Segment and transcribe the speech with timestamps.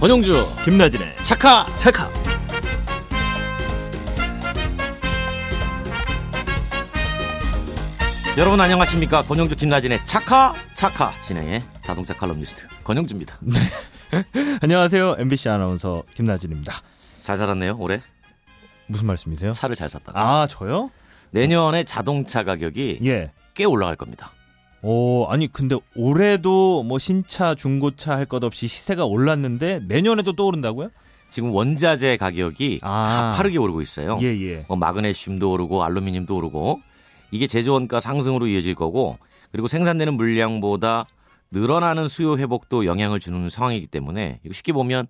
[0.00, 2.08] 권영주 김나진의 차카 차카
[8.38, 9.20] 여러분 안녕하십니까?
[9.20, 13.38] 권영주 김나진의 차카 차카 진행의 자동차 칼럼니스트 권영주입니다.
[14.62, 15.16] 안녕하세요.
[15.18, 16.72] MBC 아나운서 김나진입니다.
[17.20, 18.00] 잘 살았네요 올해?
[18.86, 19.52] 무슨 말씀이세요?
[19.52, 20.90] 차를 잘 샀다가 아 저요?
[21.30, 23.32] 내년에 자동차 가격이 예.
[23.54, 24.32] 꽤 올라갈 겁니다
[24.82, 30.88] 오 아니 근데 올해도 뭐 신차 중고차 할 것 없이 시세가 올랐는데 내년에도 또 오른다고요?
[31.28, 33.32] 지금 원자재 가격이 아.
[33.32, 34.64] 가파르게 오르고 있어요 예 예.
[34.68, 36.80] 뭐 마그네슘도 오르고 알루미늄도 오르고
[37.30, 39.18] 이게 제조 원가 상승으로 이어질 거고
[39.52, 41.06] 그리고 생산되는 물량보다
[41.50, 45.06] 늘어나는 수요 회복도 영향을 주는 상황이기 때문에 쉽게 보면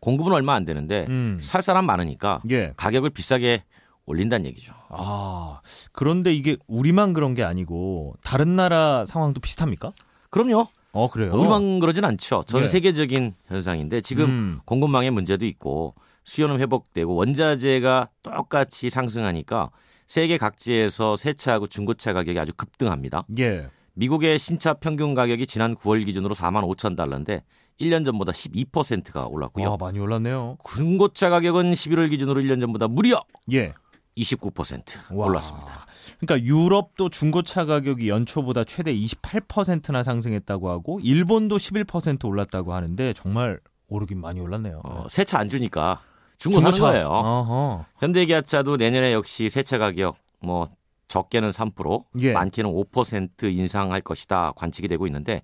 [0.00, 1.38] 공급은 얼마 안 되는데 음.
[1.40, 2.72] 살 사람 많으니까 예.
[2.76, 3.62] 가격을 비싸게
[4.06, 4.74] 올린다는 얘기죠.
[4.88, 5.60] 아
[5.92, 9.92] 그런데 이게 우리만 그런 게 아니고 다른 나라 상황도 비슷합니까?
[10.30, 10.66] 그럼요.
[10.92, 11.32] 어 그래요.
[11.34, 12.44] 우리만 그러진 않죠.
[12.46, 12.66] 전 예.
[12.66, 14.60] 세계적인 현상인데 지금 음.
[14.64, 15.94] 공급망의 문제도 있고
[16.24, 19.70] 수요는 회복되고 원자재가 똑같이 상승하니까
[20.06, 23.24] 세계 각지에서 새 차하고 중고차 가격이 아주 급등합니다.
[23.38, 23.68] 예.
[23.94, 27.42] 미국의 신차 평균 가격이 지난 9월 기준으로 4만 5천 달러인데
[27.80, 29.70] 1년 전보다 12%가 올랐고요.
[29.70, 30.58] 와 많이 올랐네요.
[30.68, 33.22] 중고차 가격은 11월 기준으로 1년 전보다 무려
[33.52, 33.74] 예.
[34.16, 35.26] 29% 와.
[35.26, 35.86] 올랐습니다.
[36.18, 44.20] 그러니까 유럽도 중고차 가격이 연초보다 최대 28%나 상승했다고 하고 일본도 11% 올랐다고 하는데 정말 오르긴
[44.20, 44.80] 많이 올랐네요.
[44.84, 46.00] 어, 새차안 주니까
[46.38, 47.08] 중고 사는 거예요.
[47.08, 47.84] 어허.
[47.98, 50.68] 현대기아차도 내년에 역시 새차 가격 뭐
[51.08, 52.32] 적게는 3%, 예.
[52.32, 55.42] 많게는 5% 인상할 것이다 관측이 되고 있는데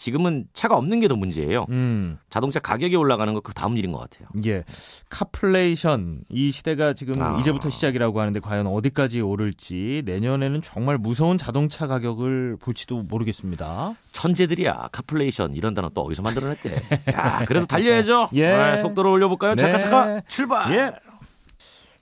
[0.00, 1.66] 지금은 차가 없는 게 더 문제예요.
[1.68, 2.16] 음.
[2.30, 4.28] 자동차 가격이 올라가는 거 그 다음 일인 것 같아요.
[4.46, 4.64] 예.
[5.10, 7.38] 카플레이션 이 시대가 지금 아.
[7.38, 13.94] 이제부터 시작이라고 하는데 과연 어디까지 오를지 내년에는 정말 무서운 자동차 가격을 볼지도 모르겠습니다.
[14.12, 14.88] 천재들이야.
[14.92, 16.82] 카플레이션 이런 단어 또 어디서 만들어냈대.
[17.12, 18.30] 야, 그래도 달려야죠.
[18.34, 18.48] 예.
[18.56, 19.54] 네, 속도를 올려볼까요?
[19.56, 19.62] 네.
[19.62, 20.74] 차카 차카 출발.
[20.76, 20.92] 예.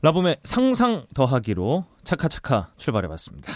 [0.02, 3.52] 라붐의 상상 더하기로 차카차카 출발해봤습니다.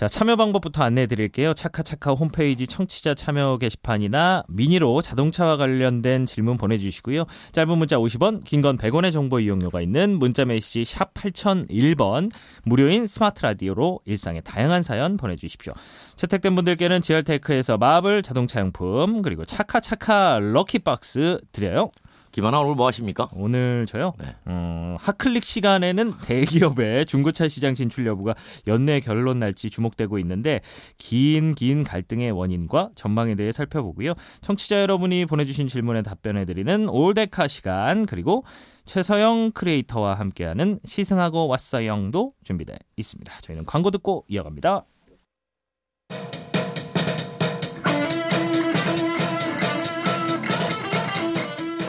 [0.00, 1.52] 자, 참여 방법부터 안내해 드릴게요.
[1.52, 7.26] 차카차카 홈페이지 청취자 참여 게시판이나 미니로 자동차와 관련된 질문 보내주시고요.
[7.52, 12.30] 짧은 문자 50원, 긴 건 100원의 정보 이용료가 있는 문자 메시지 샵 8001번,
[12.62, 15.74] 무료인 스마트 라디오로 일상의 다양한 사연 보내주십시오.
[16.16, 21.90] 채택된 분들께는 지얼테크에서 마블 자동차용품, 그리고 차카차카 럭키박스 드려요.
[22.32, 23.28] 김하나 오늘 뭐 하십니까?
[23.34, 24.12] 오늘 저요.
[24.18, 24.34] 네.
[24.46, 28.34] 어, 핫클릭 시간에는 대기업의 중고차 시장 진출 여부가
[28.66, 30.60] 연내 결론 날지 주목되고 있는데
[30.98, 34.14] 긴 긴 갈등의 원인과 전망에 대해 살펴보고요.
[34.40, 38.44] 청취자 여러분이 보내주신 질문에 답변해드리는 올데카 시간 그리고
[38.86, 43.32] 최서영 크리에이터와 함께하는 시승하고 왔어영도 준비되어 있습니다.
[43.42, 44.84] 저희는 광고 듣고 이어갑니다.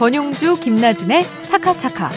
[0.02, 2.10] 권용주 김나진의 차카차카.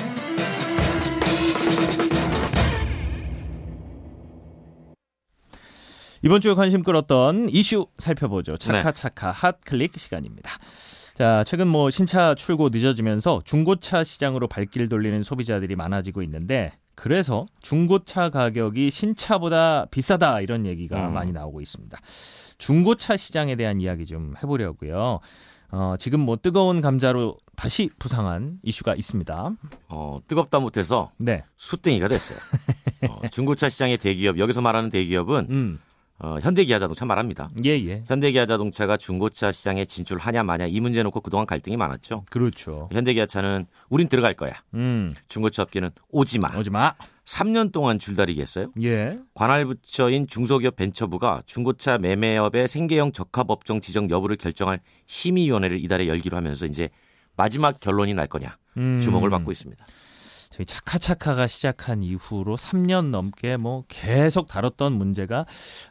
[6.22, 8.52] 이번 주에 관심 끌었던 이슈 살펴보죠.
[8.52, 8.56] 네.
[8.56, 10.50] 차카차카 핫클릭 시간입니다.
[11.12, 18.30] 자, 최근 뭐 신차 출고 늦어지면서 중고차 시장으로 발길 돌리는 소비자들이 많아지고 있는데 그래서 중고차
[18.30, 21.12] 가격이 신차보다 비싸다 이런 얘기가 음.
[21.12, 21.98] 많이 나오고 있습니다.
[22.56, 25.20] 중고차 시장에 대한 이야기 좀 해보려고요.
[25.70, 29.50] 어, 지금 뭐 뜨거운 감자로 다시 부상한 이슈가 있습니다.
[29.88, 31.44] 어, 뜨겁다 못해서 네.
[31.56, 32.38] 수땡이가 됐어요.
[33.08, 35.78] 어, 중고차 시장의 대기업 여기서 말하는 대기업은 음.
[36.18, 37.50] 어, 현대기아자동차 말합니다.
[37.64, 38.04] 예, 예.
[38.06, 42.24] 현대기아자동차가 중고차 시장에 진출하냐 마냐 이 문제 놓고 그동안 갈등이 많았죠.
[42.30, 42.88] 그렇죠.
[42.92, 44.52] 현대기아차는 우린 들어갈 거야.
[44.74, 45.12] 음.
[45.28, 46.56] 중고차 업계는 오지 마.
[46.56, 46.94] 오지 마.
[47.24, 48.70] 3년 동안 줄다리기 했어요.
[48.82, 49.18] 예.
[49.34, 56.36] 관할 부처인 중소기업 벤처부가 중고차 매매업의 생계형 적합 업종 지정 여부를 결정할 심의위원회를 이달에 열기로
[56.36, 56.90] 하면서 이제
[57.36, 59.00] 마지막 결론이 날 거냐 음.
[59.00, 59.84] 주목을 받고 있습니다.
[60.50, 65.46] 저희 차카차카가 시작한 이후로 3년 넘게 뭐 계속 다뤘던 문제가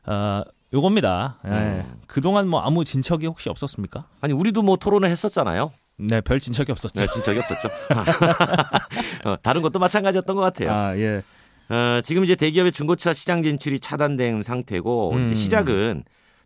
[0.05, 0.41] 어
[0.73, 1.39] 요겁니다.
[1.45, 1.49] 예.
[1.49, 2.01] 음.
[2.07, 4.07] 그동안 뭐 아무 진척이 혹시 없었습니까?
[4.21, 5.71] 아니 우리도 뭐 토론을 했었잖아요.
[5.97, 6.99] 네, 별 진척이 없었죠.
[6.99, 7.69] 네, 진적이 없었죠.
[9.29, 10.71] 어, 다른 것도 마찬가지였던 것 같아요.
[10.71, 11.21] 아, 예.
[11.69, 15.35] 어, 지금 이제 대기업의 중고차 시장 진출이 차단된 상태고 이제 음.
[15.35, 16.03] 시작은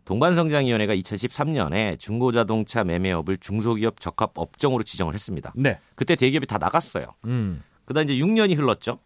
[0.08, 5.52] 동반성장위원회가 2013년에 중고자동차 매매업을 중소기업 적합 업종으로 지정을 했습니다.
[5.54, 5.78] 네.
[5.96, 7.08] 그때 대기업이 다 나갔어요.
[7.26, 7.62] 음.
[7.84, 9.00] 그다음 이제 6년이 흘렀죠.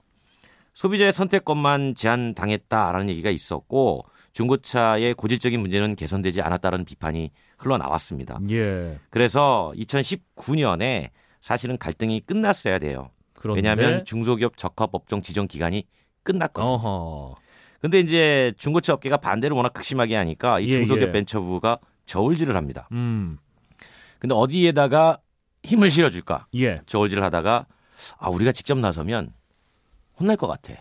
[0.75, 8.39] 소비자의 선택권만 제한당했다라는 얘기가 있었고 중고차의 고질적인 문제는 개선되지 않았다는 비판이 흘러나왔습니다.
[8.51, 9.01] 예.
[9.11, 11.11] 그래서 2019년에
[11.41, 13.11] 사실은 갈등이 끝났어야 돼요.
[13.35, 15.85] 그런데 왜냐하면 중소기업 적합 업종 지정 기간이
[16.23, 16.75] 끝났거든요.
[16.75, 17.42] 어허.
[17.83, 21.13] 근데 이제 중고차 업계가 반대를 워낙 극심하게 하니까 이 예, 중소기업 예.
[21.13, 22.89] 벤처부가 저울질을 합니다.
[22.93, 23.39] 음.
[24.21, 25.19] 근데 어디에다가
[25.65, 26.81] 힘을 실어줄까 예.
[26.87, 27.67] 저울질을 하다가
[28.19, 29.33] 아 우리가 직접 나서면
[30.19, 30.75] 혼날 것 같아.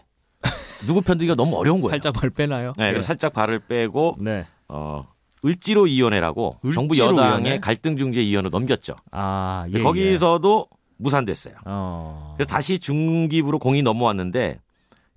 [0.85, 1.89] 누구 편들기가 너무 어려운 거예요.
[1.89, 2.73] 살짝 벌 빼나요?
[2.77, 4.45] 네, 그래서 살짝 발을 빼고 네.
[4.67, 5.07] 어
[5.43, 7.59] 을지로 위원회라고 정부 여당의 위원회?
[7.59, 8.95] 갈등 중재 위원회로 넘겼죠.
[9.09, 9.79] 아, 예.
[9.79, 9.81] 예.
[9.81, 10.67] 거기서도
[10.97, 11.55] 무산됐어요.
[11.65, 12.35] 어.
[12.37, 14.59] 그래서 다시 중기부로 공이 넘어왔는데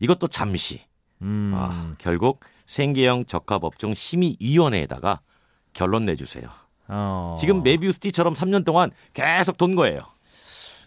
[0.00, 0.81] 이것도 잠시
[1.22, 1.52] 음.
[1.55, 5.20] 아, 결국 생계형 적합업종 심의위원회에다가
[5.72, 6.49] 결론 내주세요.
[6.88, 7.34] 어.
[7.38, 10.00] 지금 메비우스티처럼 3년 동안 계속 돈 거예요.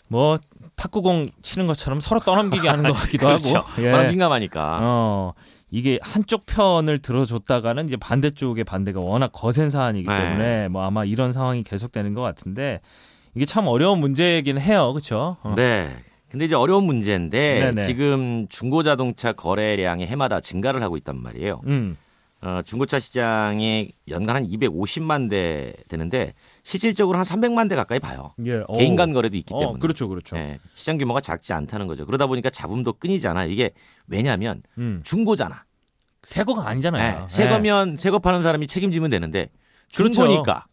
[0.08, 0.40] 뭐
[0.76, 3.58] 탁구공 치는 것처럼 서로 떠넘기게 하는 것 같기도 그렇죠.
[3.58, 3.82] 하고.
[3.84, 3.92] 예.
[3.92, 4.80] 워낙 민감하니까.
[4.82, 5.34] 어.
[5.70, 10.18] 이게 한쪽 편을 들어줬다가는 이제 반대쪽의 반대가 워낙 거센 사안이기 네.
[10.18, 12.80] 때문에 뭐 아마 이런 상황이 계속되는 것 같은데
[13.36, 14.94] 이게 참 어려운 문제이긴 해요.
[14.94, 15.36] 그렇죠?
[15.44, 15.54] 어.
[15.58, 15.94] 네.
[16.30, 17.86] 근데 이제 어려운 문제인데 네네.
[17.86, 21.62] 지금 중고 자동차 거래량이 해마다 증가를 하고 있단 말이에요.
[21.68, 21.98] 음.
[22.40, 26.34] 어, 중고차 시장이 연간 한 250만 대 되는데
[26.64, 28.34] 실질적으로 한 300만 대 가까이 봐요.
[28.46, 28.62] 예.
[28.78, 28.96] 개인 어.
[28.96, 29.80] 간 거래도 있기 어, 때문에.
[29.80, 30.08] 그렇죠.
[30.08, 30.38] 그렇죠.
[30.38, 32.06] 예, 시장 규모가 작지 않다는 거죠.
[32.06, 33.46] 그러다 보니까 잡음도 끊이지 않아.
[33.46, 33.72] 이게
[34.08, 35.02] 왜냐하면 음.
[35.04, 35.64] 중고잖아.
[36.24, 37.24] 새 거가 아니잖아요.
[37.24, 39.50] 예, 새 거면 새거 파는 사람이 책임지면 되는데
[39.96, 40.14] 그렇죠.
[40.14, 40.66] 중고니까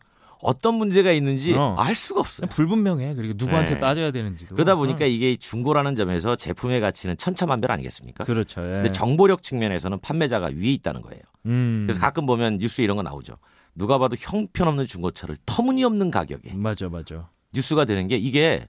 [0.44, 1.74] 어떤 문제가 있는지 어.
[1.78, 2.48] 알 수가 없어요.
[2.48, 3.14] 불분명해.
[3.14, 3.78] 그리고 누구한테 네.
[3.78, 4.54] 따져야 되는지도.
[4.54, 5.08] 그러다 보니까 어.
[5.08, 8.24] 이게 중고라는 점에서 제품의 가치는 천차만별 아니겠습니까?
[8.24, 8.60] 그렇죠.
[8.60, 8.66] 예.
[8.66, 11.22] 근데 정보력 측면에서는 판매자가 위에 있다는 거예요.
[11.46, 11.84] 음.
[11.86, 13.38] 그래서 가끔 보면 뉴스 이런 거 나오죠.
[13.74, 17.30] 누가 봐도 형편없는 중고차를 터무니없는 가격에 맞아, 맞아.
[17.54, 18.68] 뉴스가 되는 게 이게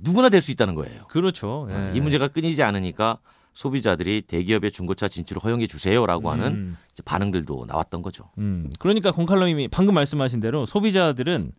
[0.00, 1.04] 누구나 될 수 있다는 거예요.
[1.06, 1.68] 그렇죠.
[1.70, 1.92] 예.
[1.94, 3.18] 이 문제가 끊이지 않으니까
[3.54, 6.76] 소비자들이 대기업의 중고차 진출을 허용해 주세요라고 하는 음.
[7.04, 8.30] 반응들도 나왔던 거죠.
[8.38, 8.70] 음.
[8.78, 11.52] 그러니까 공칼럼님이 방금 말씀하신 대로 소비자들은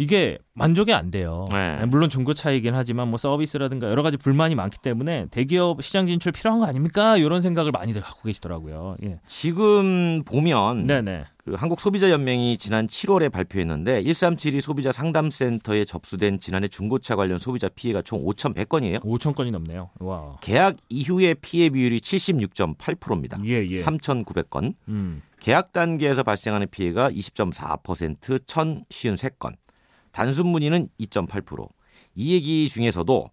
[0.00, 1.44] 이게 만족이 안 돼요.
[1.52, 1.84] 네.
[1.84, 6.58] 물론 중고 차이긴 하지만 뭐 서비스라든가 여러 가지 불만이 많기 때문에 대기업 시장 진출 필요한
[6.58, 7.18] 거 아닙니까?
[7.18, 8.96] 이런 생각을 많이들 갖고 계시더라고요.
[9.04, 9.20] 예.
[9.26, 11.26] 지금 보면 네네.
[11.44, 17.68] 그 한국 소비자 연맹이 지난 7월에 발표했는데 1372 소비자 상담센터에 접수된 지난해 중고차 관련 소비자
[17.68, 19.02] 피해가 총 5,100건이에요.
[19.02, 19.90] 5천 건이 넘네요.
[19.98, 20.38] 와.
[20.40, 23.38] 계약 이후의 피해 비율이 76.8%입니다.
[23.44, 23.76] 예, 예.
[23.76, 24.72] 3,900건.
[24.88, 25.20] 음.
[25.40, 29.52] 계약 단계에서 발생하는 피해가 20.4% 1,053건.
[30.12, 31.68] 단순 문의는 2.8%.
[32.14, 33.30] 이 얘기 중에서도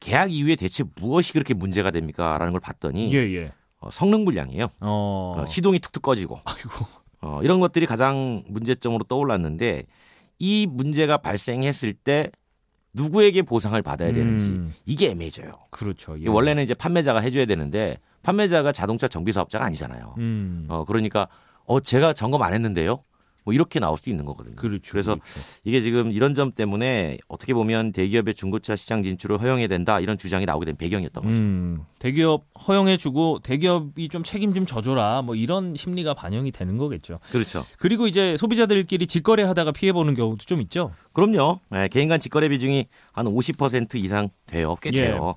[0.00, 2.36] 계약 이후에 대체 무엇이 그렇게 문제가 됩니까?
[2.38, 3.52] 라는 걸 봤더니 예, 예.
[3.78, 4.64] 어, 성능 불량이에요.
[4.80, 5.36] 어.
[5.38, 6.86] 어, 시동이 툭툭 꺼지고 아이고.
[7.22, 9.84] 어, 이런 것들이 가장 문제점으로 떠올랐는데
[10.38, 12.30] 이 문제가 발생했을 때
[12.92, 14.74] 누구에게 보상을 받아야 되는지 음.
[14.86, 15.52] 이게 애매해져요.
[15.70, 16.18] 그렇죠.
[16.20, 16.28] 예.
[16.28, 20.14] 원래는 이제 판매자가 해줘야 되는데 판매자가 자동차 정비 사업자가 아니잖아요.
[20.18, 20.66] 음.
[20.68, 21.28] 어 그러니까
[21.64, 23.02] 어 제가 점검 안 했는데요.
[23.46, 24.56] 뭐 이렇게 나올 수 있는 거거든요.
[24.56, 24.90] 그렇죠.
[24.90, 25.40] 그래서 그렇죠.
[25.62, 30.44] 이게 지금 이런 점 때문에 어떻게 보면 대기업의 중고차 시장 진출을 허용해야 된다 이런 주장이
[30.44, 31.36] 나오게 된 배경이었던 거죠.
[31.36, 37.20] 음, 대기업 허용해주고 대기업이 좀 책임 좀 져줘라 뭐 이런 심리가 반영이 되는 거겠죠.
[37.30, 37.64] 그렇죠.
[37.78, 40.90] 그리고 이제 소비자들끼리 직거래하다가 피해 보는 경우도 좀 있죠.
[41.12, 41.60] 그럼요.
[41.72, 44.76] 예, 개인 간 직거래 비중이 한 50% 이상 돼요.
[44.82, 45.06] 꽤 예.
[45.06, 45.36] 돼요.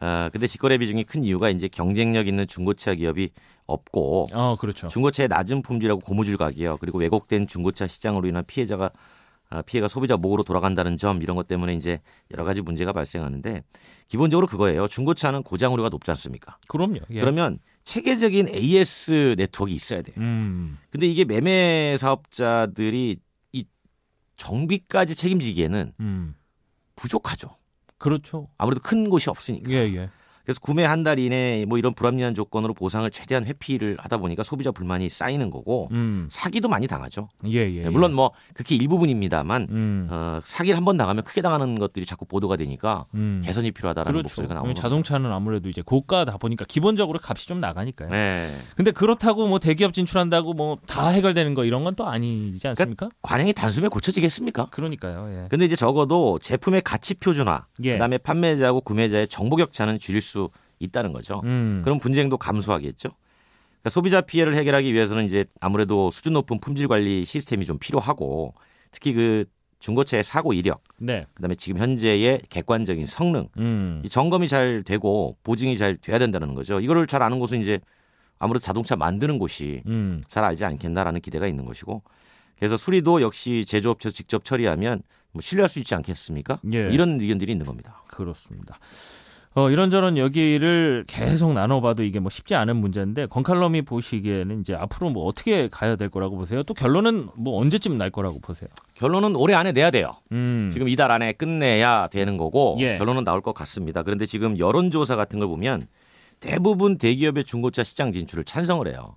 [0.00, 3.30] 어, 근데 직거래 비중이 큰 이유가 이제 경쟁력 있는 중고차 기업이
[3.66, 4.88] 없고 어, 그렇죠.
[4.88, 8.90] 중고차의 낮은 품질하고 고무줄 가격 그리고 왜곡된 중고차 시장으로 인한 피해자가
[9.50, 12.00] 아, 피해가 소비자 목으로 돌아간다는 점 이런 것 때문에 이제
[12.32, 13.62] 여러 가지 문제가 발생하는데
[14.08, 14.88] 기본적으로 그거예요.
[14.88, 16.58] 중고차는 고장 우려가 높지 않습니까?
[16.66, 17.00] 그럼요.
[17.10, 17.20] 예.
[17.20, 20.16] 그러면 체계적인 AS 네트워크가 있어야 돼요.
[20.18, 23.18] 음, 근데 이게 매매 사업자들이
[23.52, 23.64] 이
[24.36, 26.34] 정비까지 책임지기에는 음,
[26.96, 27.56] 부족하죠.
[27.98, 28.48] 그렇죠.
[28.58, 29.70] 아무래도 큰 곳이 없으니까.
[29.70, 30.10] 예, 예.
[30.44, 34.70] 그래서 구매 한 달 이내 뭐 이런 불합리한 조건으로 보상을 최대한 회피를 하다 보니까 소비자
[34.70, 37.28] 불만이 쌓이는 거고 음, 사기도 많이 당하죠.
[37.46, 37.82] 예, 예.
[37.84, 42.24] 네, 물론 뭐 그게 일부분입니다만 음, 어, 사기를 한 번 당하면 크게 당하는 것들이 자꾸
[42.26, 43.40] 보도가 되니까 음.
[43.44, 44.22] 개선이 필요하다라는 그렇죠.
[44.24, 44.74] 목소리가 나오는.
[44.74, 48.10] 자동차는 아무래도 이제 고가다 보니까 기본적으로 값이 좀 나가니까요.
[48.10, 48.54] 네.
[48.76, 53.08] 근데 그렇다고 뭐 대기업 진출한다고 뭐 다 해결되는 거 이런 건 또 아니지 않습니까?
[53.22, 54.66] 관행이 단숨에 고쳐지겠습니까?
[54.70, 55.28] 그러니까요.
[55.30, 55.46] 예.
[55.48, 57.92] 근데 이제 적어도 제품의 가치 표준화, 예.
[57.92, 60.33] 그다음에 판매자하고 구매자의 정보 격차는 줄일 수
[60.78, 61.40] 있다는 거죠.
[61.44, 61.82] 음.
[61.84, 63.10] 그럼 분쟁도 감소하겠죠.
[63.10, 68.54] 그러니까 소비자 피해를 해결하기 위해서는 이제 아무래도 수준 높은 품질 관리 시스템이 좀 필요하고
[68.90, 69.44] 특히 그
[69.80, 71.26] 중고차의 사고 이력, 네.
[71.34, 74.00] 그다음에 지금 현재의 객관적인 성능, 음.
[74.02, 76.80] 이 점검이 잘 되고 보증이 잘 돼야 된다는 거죠.
[76.80, 77.78] 이거를 잘 아는 곳은 이제
[78.38, 80.22] 아무래도 자동차 만드는 곳이 음.
[80.26, 82.02] 잘 알지 않겠나라는 기대가 있는 것이고
[82.58, 86.60] 그래서 수리도 역시 제조업체에서 직접 처리하면 뭐 신뢰할 수 있지 않겠습니까?
[86.72, 86.88] 예.
[86.90, 88.02] 이런 의견들이 있는 겁니다.
[88.06, 88.78] 그렇습니다.
[89.56, 95.26] 어, 이런저런 얘기를 계속 나눠봐도 이게 뭐 쉽지 않은 문제인데 권칼럼이 보시기에는 이제 앞으로 뭐
[95.26, 96.64] 어떻게 가야 될 거라고 보세요?
[96.64, 98.68] 또 결론은 뭐 언제쯤 날 거라고 보세요?
[98.94, 100.16] 결론은 올해 안에 내야 돼요.
[100.32, 100.70] 음.
[100.72, 102.96] 지금 이달 안에 끝내야 되는 거고 예.
[102.96, 104.02] 결론은 나올 것 같습니다.
[104.02, 105.86] 그런데 지금 여론조사 같은 걸 보면
[106.40, 109.14] 대부분 대기업의 중고차 시장 진출을 찬성을 해요.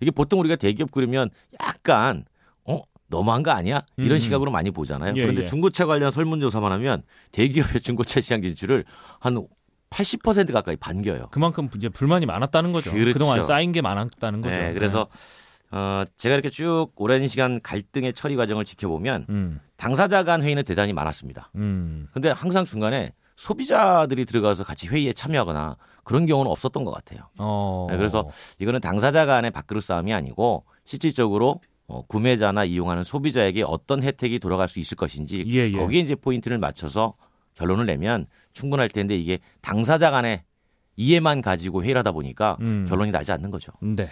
[0.00, 1.30] 이게 보통 우리가 대기업 그러면
[1.62, 2.26] 약간
[2.64, 3.82] 어 너무한 거 아니야?
[3.96, 4.18] 이런 음.
[4.18, 5.14] 시각으로 많이 보잖아요.
[5.16, 5.44] 예, 그런데 예.
[5.46, 8.84] 중고차 관련 설문조사만 하면 대기업의 중고차 시장 진출을
[9.18, 9.46] 한
[9.90, 11.28] 80% 가까이 반겨요.
[11.30, 12.92] 그만큼 이제 불만이 많았다는 거죠.
[12.92, 13.12] 그렇죠.
[13.12, 14.56] 그동안 쌓인 게 많았다는 거죠.
[14.56, 15.08] 네, 그래서
[15.72, 19.34] 어, 제가 이렇게 쭉 오랜 시간 갈등의 처리 과정을 지켜보면 네.
[19.34, 21.50] 음, 당사자 간 회의는 대단히 많았습니다.
[21.56, 27.28] 음, 근데 항상 중간에 소비자들이 들어가서 같이 회의에 참여하거나 그런 경우는 없었던 것 같아요.
[27.38, 28.28] 어, 네, 그래서
[28.58, 34.78] 이거는 당사자 간의 밥그릇 싸움이 아니고 실질적으로 어, 구매자나 이용하는 소비자에게 어떤 혜택이 돌아갈 수
[34.78, 35.72] 있을 것인지 예, 예.
[35.72, 37.14] 거기에 이제 포인트를 맞춰서
[37.54, 40.42] 결론을 내면 충분할 텐데 이게 당사자 간의
[40.96, 42.84] 이해만 가지고 회의를 하다 보니까 음.
[42.88, 43.72] 결론이 나지 않는 거죠.
[43.80, 44.10] 네.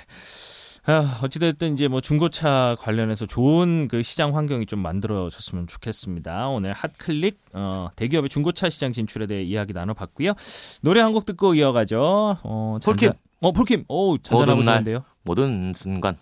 [0.87, 6.49] 아, 어찌됐든 이제 뭐 중고차 관련해서 좋은 그 시장 환경이 좀 만들어졌으면 좋겠습니다.
[6.49, 10.33] 오늘 핫클릭 어, 대기업의 중고차 시장 진출에 대해 이야기 나눠봤고요.
[10.80, 12.38] 노래 한 곡 듣고 이어가죠.
[12.42, 13.09] 어, 폴킴.
[13.11, 13.85] 잔잔- 어, 폴킴.
[13.88, 14.62] 오, 잔잔하고.
[14.62, 15.04] 좋은데요.
[15.25, 16.16] 모든 순간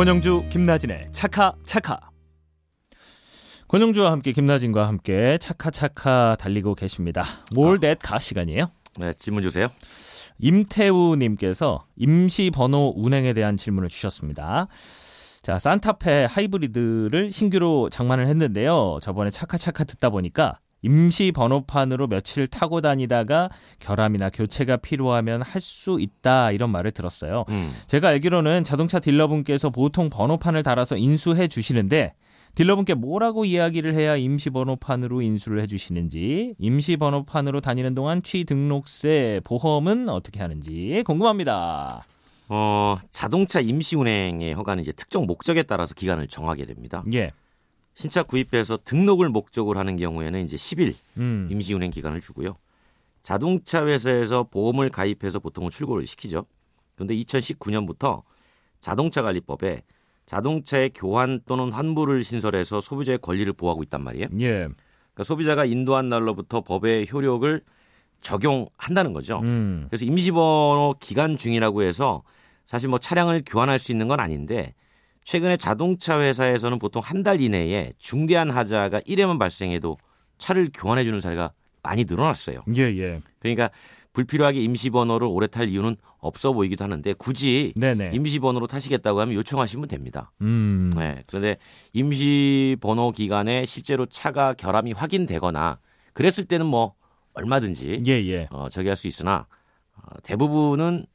[0.00, 2.00] 권영주, 김나진의 차카 차카.
[3.68, 7.22] 권영주와 함께 김나진과 함께 차카 차카 달리고 계십니다.
[7.54, 8.70] 몰댓가 시간이에요.
[8.98, 9.68] 네, 질문 주세요.
[10.38, 14.68] 임태우님께서 임시 번호 운행에 대한 질문을 주셨습니다.
[15.42, 19.00] 자, 산타페 하이브리드를 신규로 장만을 했는데요.
[19.02, 26.50] 저번에 차카차카 듣다 보니까 임시 번호판으로 며칠 타고 다니다가 결함이나 교체가 필요하면 할 수 있다
[26.52, 27.44] 이런 말을 들었어요.
[27.50, 27.72] 음.
[27.86, 32.14] 제가 알기로는 자동차 딜러분께서 보통 번호판을 달아서 인수해 주시는데
[32.54, 40.08] 딜러분께 뭐라고 이야기를 해야 임시 번호판으로 인수를 해 주시는지 임시 번호판으로 다니는 동안 취등록세 보험은
[40.08, 42.04] 어떻게 하는지 궁금합니다.
[42.48, 47.04] 어, 자동차 임시 운행의 허가는 이제 특정 목적에 따라서 기간을 정하게 됩니다.
[47.14, 47.30] 예.
[48.00, 51.48] 신차 구입해서 등록을 목적으로 하는 경우에는 이제 10일 음.
[51.50, 52.56] 임시 운행 기간을 주고요.
[53.20, 56.46] 자동차 회사에서 보험을 가입해서 보통은 출고를 시키죠.
[56.94, 58.22] 그런데 2019년부터
[58.78, 59.82] 자동차 관리법에
[60.24, 64.28] 자동차의 교환 또는 환불을 신설해서 소비자의 권리를 보호하고 있단 말이에요.
[64.40, 64.48] 예.
[64.48, 67.60] 그러니까 소비자가 인도한 날로부터 법의 효력을
[68.22, 69.40] 적용한다는 거죠.
[69.40, 69.88] 음.
[69.90, 72.22] 그래서 임시번호 기간 중이라고 해서
[72.64, 74.72] 사실 뭐 차량을 교환할 수 있는 건 아닌데
[75.30, 79.96] 최근에 자동차 회사에서는 보통 한 달 이내에 중대한 하자가 1회만 발생해도
[80.38, 81.52] 차를 교환해 주는 사례가
[81.84, 82.62] 많이 늘어났어요.
[82.74, 83.20] 예, 예.
[83.38, 83.70] 그러니까
[84.14, 88.10] 불필요하게 임시번호를 오래 탈 이유는 없어 보이기도 하는데 굳이 네네.
[88.14, 90.32] 임시번호로 타시겠다고 하면 요청하시면 됩니다.
[90.40, 90.90] 음.
[90.96, 91.22] 네.
[91.26, 91.58] 그런데
[91.92, 95.78] 임시번호 기간에 실제로 차가 결함이 확인되거나
[96.12, 96.94] 그랬을 때는 뭐
[97.34, 98.48] 얼마든지 예, 예.
[98.50, 99.46] 어, 저기 할 수 있으나
[99.94, 101.06] 어, 대부분은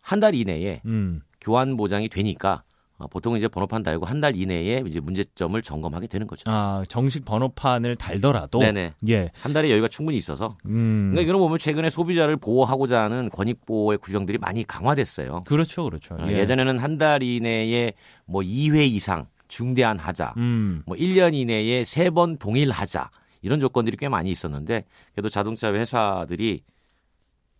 [0.00, 1.20] 한 달 이내에 음.
[1.40, 2.71] 교환 보장이 되니까 어,
[3.08, 6.44] 보통은 이제 번호판 달고 한 달 이내에 이제 문제점을 점검하게 되는 거죠.
[6.46, 8.92] 아, 정식 번호판을 달더라도 네네.
[9.08, 9.30] 예.
[9.40, 10.56] 한 달의 여유가 충분히 있어서.
[10.66, 11.10] 음.
[11.10, 15.42] 그러니까 이런 거 보면 최근에 소비자를 보호하고자 하는 권익 보호의 규정들이 많이 강화됐어요.
[15.46, 16.14] 그렇죠, 그렇죠.
[16.14, 16.38] 어, 예.
[16.38, 17.94] 예전에는 한 달 이내에
[18.26, 20.82] 뭐 2회 이상 중대한 하자, 음.
[20.86, 23.10] 뭐 1년 이내에 세번 동일 하자
[23.42, 26.62] 이런 조건들이 꽤 많이 있었는데 그래도 자동차 회사들이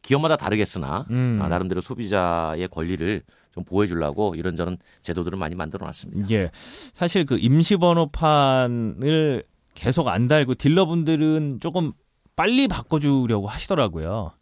[0.02, 1.38] 기업마다 다르겠으나 음.
[1.42, 3.22] 아, 나름대로 소비자의 권리를
[3.52, 6.28] 좀 보호해 주려고 이런저런 제도들을 많이 만들어 놨습니다.
[6.30, 6.50] 예.
[6.94, 9.44] 사실 그 임시 번호판을
[9.74, 11.92] 계속 안 달고 딜러분들은 조금
[12.36, 14.32] 빨리 바꿔 주려고 하시더라고요.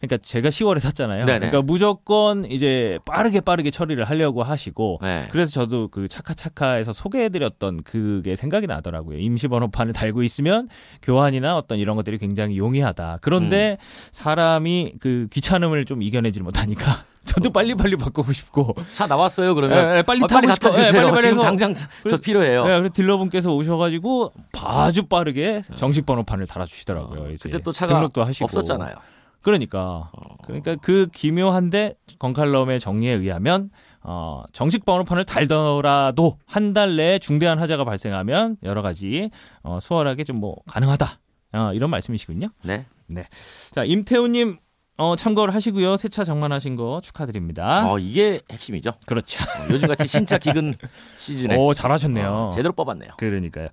[0.00, 1.26] 그러니까 제가 10월에 샀잖아요.
[1.26, 1.38] 네네.
[1.50, 5.28] 그러니까 무조건 이제 빠르게 빠르게 처리를 하려고 하시고 네.
[5.30, 9.18] 그래서 저도 그 차카차카에서 소개해드렸던 그게 생각이 나더라고요.
[9.18, 10.68] 임시 번호판을 달고 있으면
[11.02, 13.18] 교환이나 어떤 이런 것들이 굉장히 용이하다.
[13.20, 13.84] 그런데 음.
[14.12, 19.98] 사람이 그 귀찮음을 좀 이겨내지 못하니까 저도 빨리 빨리 바꾸고 싶고 차 나왔어요 그러면 예,
[19.98, 20.80] 예, 빨리 어, 타고 갖다 싶어.
[20.80, 20.92] 예, 주세요.
[20.92, 21.74] 빨리 빨리 지금 해서- 당장
[22.08, 22.64] 저 필요해요.
[22.64, 24.32] 네, 그래서 딜러분께서 오셔가지고
[24.64, 27.22] 아주 빠르게 정식 번호판을 달아주시더라고요.
[27.22, 28.44] 어, 이제 그때 또 차가 등록도 하시고.
[28.46, 28.94] 없었잖아요.
[29.42, 30.36] 그러니까 어.
[30.44, 33.70] 그러니까 그 기묘한데 건칼럼의 정리에 의하면
[34.02, 39.30] 어, 정식 번호판을 달더라도 한 달 내에 중대한 하자가 발생하면 여러 가지
[39.62, 41.18] 어, 수월하게 좀 뭐 가능하다
[41.52, 42.48] 어, 이런 말씀이시군요.
[42.62, 43.26] 네.
[43.72, 44.58] 자 임태우님
[45.00, 45.96] 어, 참고를 하시고요.
[45.96, 47.88] 새 차 장만하신 거 축하드립니다.
[47.90, 48.90] 어 이게 핵심이죠.
[49.06, 49.42] 그렇죠.
[49.60, 50.74] 어, 요즘같이 신차 기근
[51.16, 52.28] 시즌에 오 잘하셨네요.
[52.28, 53.12] 어, 제대로 뽑았네요.
[53.16, 53.68] 그러니까요.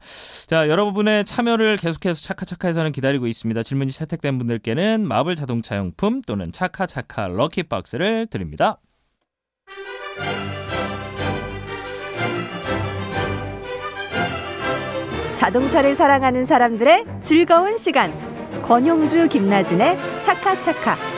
[0.45, 3.63] 자, 여러분의 참여를 계속해서 차카차카에서는 기다리고 있습니다.
[3.63, 8.79] 질문이 채택된 분들께는 마블 자동차 용품 또는 차카차카 럭키박스를 드립니다.
[15.35, 18.11] 자동차를 사랑하는 사람들의 즐거운 시간.
[18.63, 21.16] 권용주 김나진의 차카차카.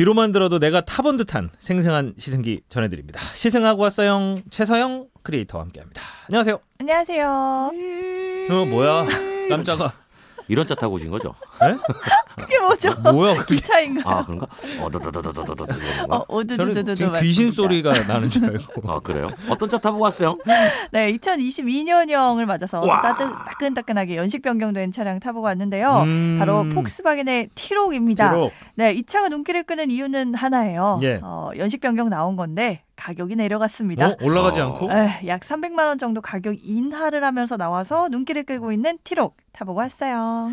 [0.00, 3.20] 귀로만 들어도 내가 타본 듯한 생생한 시승기 전해드립니다.
[3.34, 4.36] 시승하고 왔어요.
[4.50, 6.00] 최서영 크리에이터와 함께합니다.
[6.28, 6.58] 안녕하세요.
[6.78, 7.28] 안녕하세요.
[7.28, 9.06] 어 뭐야?
[9.50, 9.92] 깜짝아.
[10.50, 11.32] 이런 차 타고 오신 거죠?
[12.36, 12.92] 그게 뭐죠?
[13.00, 13.44] 뭐야?
[13.44, 14.02] 기차인가?
[14.04, 14.46] 아 그런가?
[14.64, 16.24] 이런 거.
[16.28, 16.42] 어,
[16.94, 18.90] 지금 귀신 소리가 나는 줄 알고.
[18.90, 19.28] 아 그래요?
[19.48, 20.36] 어떤 차 타고 왔어요?
[20.90, 23.00] 네, 2022년형을 맞아서 와.
[23.00, 26.02] 따뜻, 따끈따끈하게 연식 변경된 차량 타보고 왔는데요.
[26.02, 26.36] 음.
[26.40, 28.32] 바로 폭스바겐의 티록입니다.
[28.32, 28.52] 기록.
[28.74, 30.98] 네, 이 차가 눈길을 끄는 이유는 하나예요.
[31.02, 31.20] 예.
[31.22, 34.08] 어, 연식 변경 나온 건데 가격이 내려갔습니다.
[34.08, 34.16] 어?
[34.20, 34.66] 올라가지 어.
[34.66, 34.92] 않고?
[34.92, 40.52] 에, 약 300만 원 정도 가격 인하를 하면서 나와서 눈길을 끌고 있는 티록 타보고 왔어요.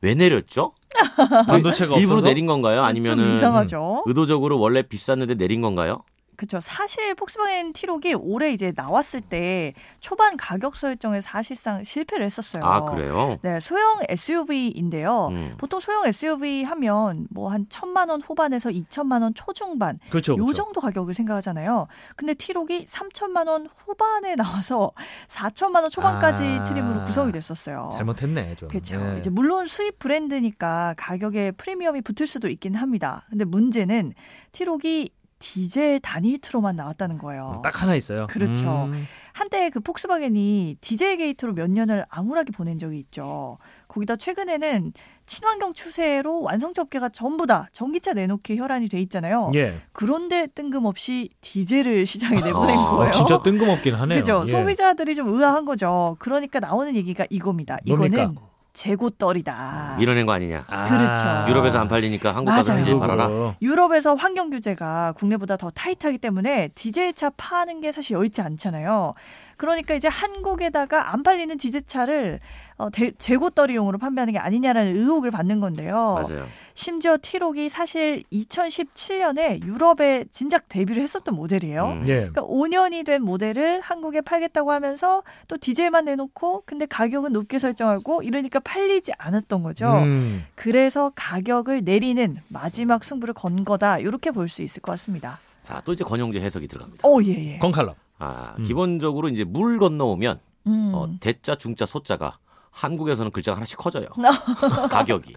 [0.00, 0.72] 왜 내렸죠?
[1.48, 2.28] 반도체가 일부러 없어서.
[2.28, 2.76] 내린 건가요?
[2.76, 4.04] 좀 아니면은 이상하죠.
[4.06, 6.04] 의도적으로 원래 비쌌는데 내린 건가요?
[6.38, 6.60] 그렇죠.
[6.60, 12.62] 사실 폭스바겐 티록이 올해 이제 나왔을 때 초반 가격 설정에 사실상 실패를 했었어요.
[12.64, 13.36] 아 그래요?
[13.42, 15.26] 네, 소형 SUV인데요.
[15.32, 15.54] 음.
[15.58, 20.32] 보통 소형 SUV 하면 뭐 한 천만 원 후반에서 2천만 원 초중반 그렇죠.
[20.34, 20.52] 요 그렇죠.
[20.52, 21.88] 정도 가격을 생각하잖아요.
[22.14, 24.92] 근데 티록이 3천만 원 후반에 나와서
[25.28, 26.64] 4천만 원 초반까지 아.
[26.64, 27.90] 트림으로 구성이 됐었어요.
[27.94, 28.68] 잘못했네 좀.
[28.68, 28.96] 그렇죠.
[29.14, 29.18] 예.
[29.18, 33.26] 이제 물론 수입 브랜드니까 가격에 프리미엄이 붙을 수도 있긴 합니다.
[33.30, 34.12] 근데 문제는
[34.52, 37.60] 티록이 디젤 단일 trim으로만 나왔다는 거예요.
[37.62, 38.26] 딱 하나 있어요.
[38.28, 38.88] 그렇죠.
[38.92, 39.06] 음.
[39.32, 43.58] 한때 그 폭스바겐이 디젤 게이트로 몇 년을 암울하게 보낸 적이 있죠.
[43.86, 44.92] 거기다 최근에는
[45.26, 49.52] 친환경 추세로 완성차 업계가 전부 다 전기차 내놓기 혈안이 돼 있잖아요.
[49.54, 49.80] 예.
[49.92, 53.12] 그런데 뜬금없이 디젤을 시장에 내보낸 아, 거예요.
[53.12, 54.18] 진짜 뜬금없긴 하네요.
[54.18, 54.44] 그죠.
[54.48, 54.50] 예.
[54.50, 56.16] 소비자들이 좀 의아한 거죠.
[56.18, 57.78] 그러니까 나오는 얘기가 이겁니다.
[57.84, 58.48] 이거는 뭡니까?
[58.78, 59.96] 재고떨이다.
[59.98, 60.64] 밀어낸 거 아니냐?
[60.68, 60.84] 아.
[60.84, 61.50] 그렇죠.
[61.50, 62.76] 유럽에서 안 팔리니까 한국 가서.
[62.76, 63.56] 디젤 팔아라.
[63.60, 69.14] 유럽에서 환경 규제가 국내보다 더 타이트하기 때문에 디젤 차 파는 게 사실 여의치 않잖아요.
[69.58, 72.40] 그러니까 이제 한국에다가 안 팔리는 디젤차를
[72.78, 76.22] 어, 대- 재고떨이용으로 판매하는 게 아니냐라는 의혹을 받는 건데요.
[76.26, 76.46] 맞아요.
[76.74, 81.86] 심지어 티록이 사실 2017년에 유럽에 진작 데뷔를 했었던 모델이에요.
[81.86, 82.04] 음.
[82.08, 82.14] 예.
[82.30, 88.60] 그러니까 5년이 된 모델을 한국에 팔겠다고 하면서 또 디젤만 내놓고 근데 가격은 높게 설정하고 이러니까
[88.60, 89.90] 팔리지 않았던 거죠.
[89.92, 90.44] 음.
[90.54, 93.98] 그래서 가격을 내리는 마지막 승부를 건 거다.
[93.98, 95.38] 이렇게 볼 수 있을 것 같습니다.
[95.62, 97.06] 자, 또 이제 권영재 해석이 들어갑니다.
[97.06, 97.58] 오, 예, 예.
[97.58, 97.94] 건칼럼.
[98.18, 98.64] 아, 음.
[98.64, 100.92] 기본적으로 이제 물 건너오면 음.
[100.94, 102.38] 어, 대자, 중자, 소자가
[102.70, 104.06] 한국에서는 글자가 하나씩 커져요.
[104.90, 105.34] 가격이.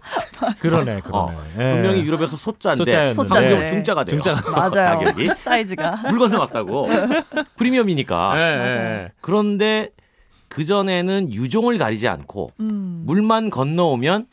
[0.60, 1.08] 그러네, 그러네.
[1.12, 1.72] 어, 예.
[1.72, 2.94] 분명히 유럽에서 소자인데.
[2.94, 3.66] 한국은 네.
[3.66, 4.20] 중자가 돼요.
[4.20, 4.98] 중자가 맞아요.
[4.98, 5.26] 가격이?
[5.36, 5.96] 사이즈가.
[6.08, 6.86] 물 건너왔다고.
[7.56, 8.34] 프리미엄이니까.
[8.36, 8.76] 예, 맞아요.
[8.76, 9.12] 예.
[9.20, 9.90] 그런데
[10.48, 13.02] 그 전에는 유종을 가리지 않고 음.
[13.06, 14.26] 물만 건너오면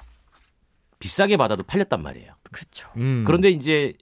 [1.00, 2.34] 비싸게 받아도 팔렸단 말이에요.
[2.52, 2.90] 그렇죠.
[2.98, 3.24] 음.
[3.26, 3.94] 그런데 이제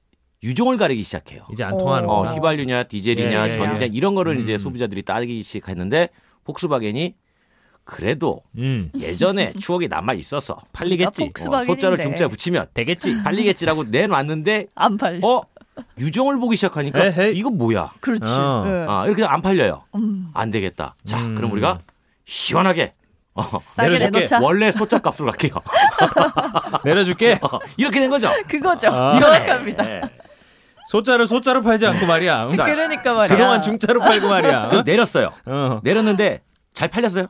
[0.44, 1.42] 유종을 가리기 시작해요.
[1.52, 1.78] 이제 안 어.
[1.78, 2.34] 통하는 어, 거.
[2.34, 3.90] 휘발유냐 디젤이냐 예, 예, 전기냐 예.
[3.92, 4.40] 이런 거를 음.
[4.42, 6.10] 이제 소비자들이 따지기 시작했는데
[6.44, 7.16] 폭스바겐이
[7.84, 8.92] 그래도 음.
[9.00, 11.24] 예전에 추억이 남아 있어서 팔리겠지.
[11.24, 11.66] 아, 폭스바겐인데.
[11.66, 13.24] 소자를 중자에 붙이면 되겠지.
[13.24, 15.26] 팔리겠지라고 내놨는데 안 팔려.
[15.26, 15.42] 어
[16.00, 17.38] 유종을 보기 시작하니까 에헤이.
[17.38, 17.94] 이거 뭐야?
[18.00, 18.32] 그렇지.
[18.32, 18.64] 어.
[18.68, 18.86] 예.
[18.88, 19.84] 아 이렇게 안 팔려요.
[19.96, 20.30] 음.
[20.34, 20.96] 안 되겠다.
[21.04, 21.34] 자 음.
[21.36, 21.80] 그럼 우리가
[22.26, 22.94] 시원하게
[23.34, 23.44] 어,
[23.78, 24.12] 내려줄게.
[24.12, 24.40] 내놓자.
[24.42, 25.52] 원래 소자 값으로 갈게요.
[26.84, 27.40] 내려줄게.
[27.42, 28.32] 어, 이렇게 된 거죠.
[28.48, 28.90] 그거죠.
[28.90, 29.20] 아.
[29.20, 29.84] 정확합니다.
[30.88, 30.92] 네.
[30.92, 32.56] 소자를 소자로 팔지 않고 말이야.
[32.56, 33.36] 자, 그러니까 말이야.
[33.36, 34.68] 그동안 중자로 팔고 말이야.
[34.70, 35.32] 그래서 내렸어요.
[35.46, 35.80] 어.
[35.84, 36.42] 내렸는데
[36.74, 37.28] 잘 팔렸어요.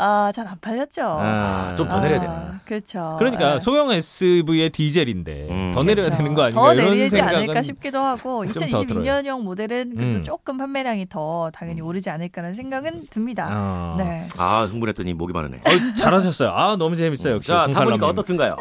[0.00, 1.02] 아, 잘 안 팔렸죠.
[1.04, 2.34] 아, 좀 더 내려야 되네.
[2.64, 3.16] 그렇죠.
[3.18, 3.60] 그러니까 예.
[3.60, 5.72] 소형 SUV의 디젤인데 음.
[5.74, 6.16] 더 내려야 그렇죠.
[6.18, 9.02] 되는 거 아닌가 더 이런 내리지 않을까 싶기도 하고 좀더 들어요.
[9.02, 10.22] 2022년형 모델은 그래도 음.
[10.22, 13.48] 조금 판매량이 더 당연히 오르지 않을까라는 생각은 듭니다.
[13.50, 13.94] 어.
[13.98, 14.28] 네.
[14.36, 15.56] 아 흥분했더니 목이 마르네.
[15.58, 16.50] 어, 잘하셨어요.
[16.50, 17.34] 아 너무 재밌어요.
[17.34, 18.06] 역시 자 타보니까.
[18.06, 18.56] 어떻든가요?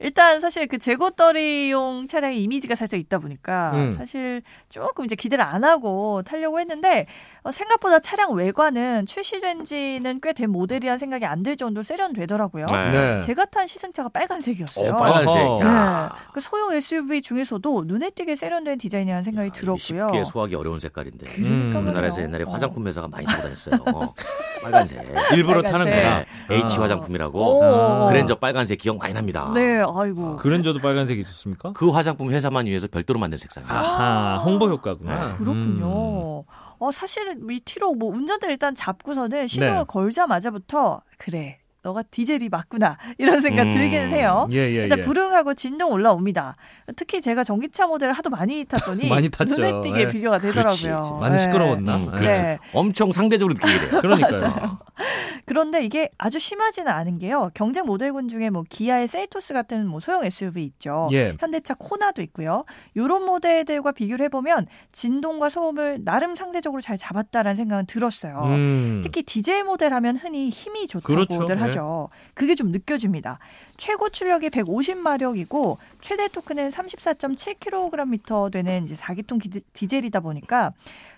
[0.00, 3.92] 일단 사실 그 재고떨이용 차량의 이미지가 살짝 있다 보니까 음.
[3.92, 10.32] 사실 조금 이제 기대를 안 하고 타려고 했는데 어, 생각보다 차량 외관은 출시된 지는 꽤
[10.32, 12.66] 된 모델이라는 생각이 안 들 정도로 세련되더라고요.
[12.66, 13.20] 네.
[13.20, 14.92] 제가 탄 시승차가 빨간색이었어요.
[14.92, 15.36] 어, 빨간색.
[15.60, 16.10] 야.
[16.14, 16.24] 네.
[16.32, 20.08] 그 소형 SUV 중에서도 눈에 띄게 세련된 디자인이라는 생각이 들었고요.
[20.08, 21.26] 쉽게 소화하기 어려운 색깔인데.
[21.26, 21.84] 그러니까 음.
[21.86, 22.50] 우리나라에서 옛날에 어.
[22.50, 23.74] 화장품 회사가 많이 타고 다녔어요.
[23.94, 24.14] 어,
[24.62, 24.98] 빨간색.
[25.36, 25.70] 일부러 빨간색.
[25.72, 26.18] 타는구나.
[26.48, 26.82] 네, H 아.
[26.84, 28.08] 화장품이라고 오.
[28.08, 29.50] 그랜저 빨간색 기억 많이 납니다.
[29.54, 30.36] 네, 아이고.
[30.36, 31.72] 그랜저도 빨간색이 있었습니까?
[31.74, 33.70] 그 화장품 회사만 위해서 별도로 만든 색상이에요.
[33.70, 35.32] 아하, 홍보 효과구나.
[35.32, 35.36] 네.
[35.36, 36.40] 그렇군요.
[36.40, 36.63] 음.
[36.78, 39.84] 어, 사실은 이 티로 뭐 운전대 일단 잡고서는 시동을 네.
[39.86, 41.58] 걸자마자부터 그래.
[41.84, 42.96] 너가 디젤이 맞구나.
[43.18, 43.74] 이런 생각 음.
[43.74, 44.48] 들기는 해요.
[44.50, 45.02] 예, 예, 일단 예.
[45.02, 46.56] 부릉하고 진동 올라옵니다.
[46.96, 49.28] 특히 제가 전기차 모델을 하도 많이 탔더니 많이.
[49.46, 50.08] 눈에 띄게 예.
[50.08, 50.80] 비교가 되더라고요.
[50.82, 51.12] 그렇지.
[51.20, 51.42] 많이 네.
[51.42, 51.96] 시끄러웠나?
[51.96, 52.18] 음, 예.
[52.18, 52.42] 그렇지.
[52.42, 52.58] 네.
[52.72, 54.00] 엄청 상대적으로 느끼게 돼요.
[54.00, 54.78] 그러니까요.
[55.44, 57.50] 그런데 이게 아주 심하지는 않은 게요.
[57.52, 61.06] 경쟁 모델군 중에 뭐 기아의 셀토스 같은 뭐 소형 SUV 있죠.
[61.12, 61.36] 예.
[61.38, 62.64] 현대차 코나도 있고요.
[62.94, 68.40] 이런 모델들과 비교를 해보면 진동과 소음을 나름 상대적으로 잘 잡았다라는 생각은 들었어요.
[68.44, 69.00] 음.
[69.04, 71.62] 특히 디젤 모델 하면 흔히 힘이 좋다고들 그렇죠.
[71.62, 71.73] 하죠.
[71.80, 72.08] 하죠.
[72.34, 73.38] 그게 좀 느껴집니다.
[73.76, 80.72] 최고 출력이 150마력이고 최대 토크는 34.7kg 되는 이제 4기통 기- 디젤이다 보니까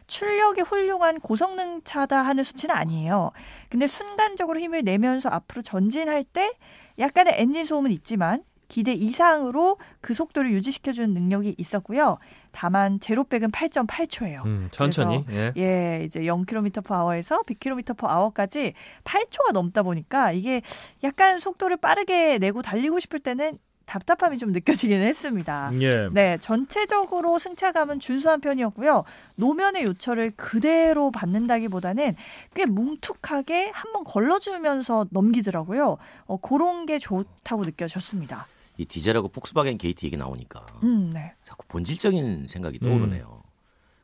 [0.07, 3.33] 출력이 훌륭한 고성능 차다 하는 수치는 아니에요.
[3.71, 6.53] 근데 순간적으로 힘을 내면서 앞으로 전진할 때
[6.99, 12.19] 약간의 엔진 소음은 있지만 기대 이상으로 그 속도를 유지시켜주는 능력이 있었고요.
[12.57, 14.47] 다만 제로백은 8.8초예요.
[14.47, 15.27] 음, 천천히.
[15.31, 15.53] 예.
[15.59, 18.73] 예, 이제 0km/h에서 100km/h까지
[19.05, 20.63] 8초가 넘다 보니까 이게
[21.05, 25.71] 약간 속도를 빠르게 내고 달리고 싶을 때는 답답함이 좀 느껴지기는 했습니다.
[25.81, 26.09] 예.
[26.13, 29.05] 네, 전체적으로 승차감은 준수한 편이었고요.
[29.35, 32.17] 노면의 요철을 그대로 받는다기보다는
[32.55, 35.99] 꽤 뭉툭하게 한번 걸러주면서 넘기더라고요.
[36.25, 38.47] 어, 그런 게 좋다고 느껴졌습니다.
[38.79, 41.35] 이 디젤하고 폭스바겐 게이트 얘기 나오니까 음, 네.
[41.45, 43.43] 자꾸 본질적인 생각이 떠오르네요.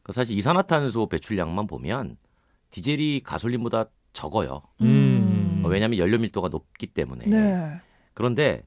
[0.03, 2.17] 그 사실 이산화탄소 배출량만 보면
[2.71, 4.63] 디젤이 가솔린보다 적어요.
[4.81, 5.63] 음.
[5.65, 7.27] 어, 왜냐하면 연료 밀도가 높기 때문에.
[7.27, 7.81] 네.
[8.15, 8.63] 그런데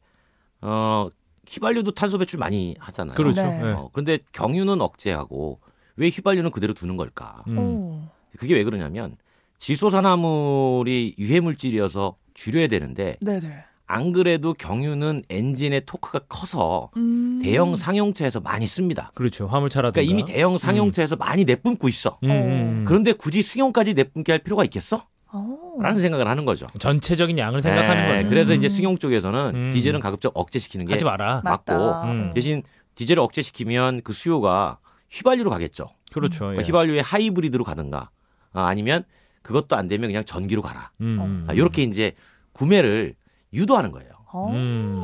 [0.62, 1.10] 어,
[1.48, 3.16] 휘발유도 탄소 배출 많이 하잖아요.
[3.16, 3.42] 그렇죠.
[3.44, 3.62] 네.
[3.64, 3.72] 예.
[3.72, 5.60] 어, 그런데 경유는 억제하고
[5.98, 7.44] 왜 휘발유는 그대로 두는 걸까?
[7.48, 7.58] 음.
[7.58, 8.02] 오.
[8.38, 9.18] 그게 왜 그러냐면
[9.60, 13.64] 질소산화물이 유해 물질이어서 줄여야 되는데 네네.
[13.88, 17.40] 안 그래도 경유는 엔진의 토크가 커서 음.
[17.44, 19.12] 대형 상용차에서 많이 씁니다.
[19.14, 19.48] 그렇죠.
[19.48, 19.94] 화물차라든가.
[20.02, 22.18] 그러니까 이미 대형 상용차에서 많이 내뿜고 있어.
[22.24, 22.86] 음, 음.
[22.88, 25.06] 그런데 굳이 승용까지 내뿜게 할 필요가 있겠어?
[25.34, 25.82] 오.
[25.82, 26.68] 라는 생각을 하는 거죠.
[26.80, 28.30] 전체적인 양을 생각하는 네, 거예요.
[28.30, 28.58] 그래서 음.
[28.58, 29.72] 이제 승용 쪽에서는 음.
[29.72, 31.42] 디젤은 가급적 억제시키는 게 하지 마라.
[31.44, 31.74] 맞고
[32.06, 32.32] 음.
[32.34, 32.64] 대신
[32.96, 35.88] 디젤을 억제시키면 그 수요가 휘발유로 가겠죠.
[36.12, 36.46] 그렇죠.
[36.46, 36.50] 예.
[36.50, 38.10] 그러니까 휘발유의 하이브리드로 가든가
[38.54, 39.04] 아, 아니면
[39.42, 40.92] 그것도 안 되면 그냥 전기로 가라.
[41.02, 41.46] 음, 음.
[41.48, 42.14] 아, 이렇게 이제
[42.54, 43.14] 구매를
[43.54, 44.12] 유도하는 거예요.
[44.32, 44.50] 어.
[44.52, 45.02] 음.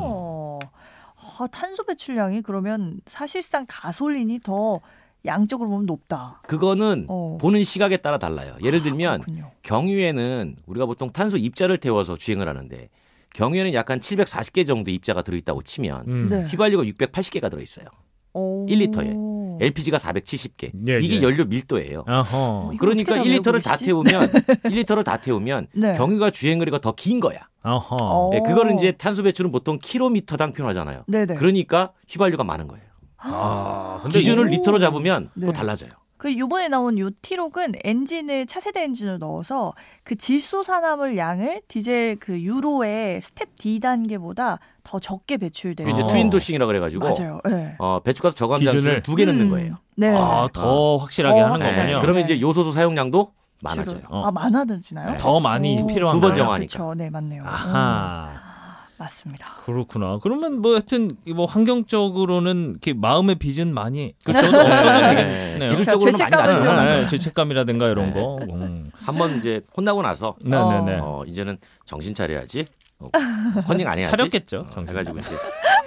[1.41, 4.79] 아, 탄소 배출량이 그러면 사실상 가솔린이 더
[5.25, 6.39] 양적으로 보면 높다.
[6.47, 7.37] 그거는 어.
[7.39, 8.55] 보는 시각에 따라 달라요.
[8.63, 9.51] 예를 들면 그렇군요.
[9.63, 12.89] 경유에는 우리가 보통 탄소 입자를 태워서 주행을 하는데
[13.33, 16.29] 경유에는 약간 740개 정도 입자가 들어있다고 치면 음.
[16.29, 16.45] 네.
[16.45, 17.85] 휘발유가 680개가 들어있어요.
[18.33, 18.65] 오.
[18.67, 19.61] 1리터에.
[19.61, 20.71] LPG가 470개.
[20.87, 21.21] 예, 이게 예.
[21.21, 22.05] 연료 밀도예요.
[22.07, 22.73] 어허.
[22.79, 25.93] 그러니까 어떻게 다 1리터를 다 태우면 1리터를 다 태우면 네.
[25.93, 27.47] 경유가 주행 거리가 더 긴 거야.
[27.63, 27.95] 어허.
[28.01, 28.31] 어.
[28.33, 31.03] 예, 그거는 이제 탄소 배출은 보통 킬로미터당 표현하잖아요.
[31.07, 31.35] 네네.
[31.35, 32.83] 그러니까 휘발유가 많은 거예요.
[33.17, 34.47] 아, 기준을 오.
[34.47, 35.45] 리터로 잡으면 네.
[35.45, 35.91] 또 달라져요.
[36.17, 42.39] 그 요번에 나온 요 티록은 엔진을 차세대 엔진을 넣어서 그 질소 산화물 양을 디젤 그
[42.39, 45.89] 유로 6 step D 단계보다 더 적게 배출돼요.
[45.89, 46.07] 이제 어.
[46.07, 47.39] twin dosing이라 그래가지고 맞아요.
[47.49, 47.75] 네.
[47.79, 49.49] 어, 배출가스 저감장 기준을 기준을 두개 넣는 음.
[49.49, 49.77] 거예요.
[49.95, 50.13] 네.
[50.15, 51.75] 아, 더 확실하게 더 하는 확실하게.
[51.81, 51.95] 거군요.
[51.97, 52.33] 네, 그러면 네.
[52.33, 53.31] 이제 요소수 사용량도
[53.63, 54.01] 많아져요.
[54.09, 54.25] 어.
[54.25, 55.11] 아 많아지나요?
[55.11, 55.17] 네.
[55.17, 55.87] 더 많이 오.
[55.87, 56.35] 필요한 두번.
[56.35, 56.73] 정화하니까.
[56.77, 56.95] 그렇죠.
[56.95, 57.43] 네 맞네요.
[57.43, 58.51] 음, 아하.
[58.97, 59.47] 맞습니다.
[59.65, 60.19] 그렇구나.
[60.21, 64.45] 그러면 뭐 하여튼 뭐 환경적으로는 이렇게 마음의 빚은 많이 그렇죠.
[64.45, 65.69] 없어도 되겠네요.
[65.71, 66.73] 기술적으로는 많이 낫죠.
[66.73, 68.13] 네, 죄책감이라든가 이런 네.
[68.13, 68.37] 거.
[68.43, 68.91] 음.
[69.03, 70.99] 한번 이제 혼나고 나서 네네네.
[71.01, 72.65] 어, 이제는 정신 차려야지.
[73.05, 74.11] 어, 컨닝 안 해야지.
[74.11, 74.65] 차렸겠죠.
[74.67, 74.89] 어, 정신.
[74.89, 75.29] 해가지고 이제